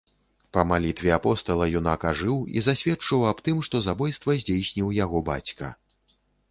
Па 0.55 0.61
малітве 0.69 1.11
апостала 1.17 1.67
юнак 1.79 2.07
ажыў 2.13 2.37
і 2.57 2.65
засведчыў 2.69 3.29
аб 3.33 3.45
тым, 3.49 3.57
што 3.69 3.85
забойства 3.91 4.31
здзейсніў 4.43 4.87
яго 5.05 5.27
бацька. 5.31 5.75